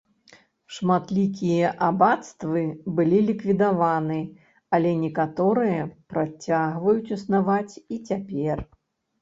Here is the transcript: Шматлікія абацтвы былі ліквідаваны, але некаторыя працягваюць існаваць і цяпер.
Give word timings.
Шматлікія 0.75 1.67
абацтвы 1.87 2.63
былі 2.99 3.19
ліквідаваны, 3.27 4.19
але 4.79 4.95
некаторыя 5.05 5.87
працягваюць 6.15 7.15
існаваць 7.19 7.73
і 7.79 7.95
цяпер. 8.11 8.57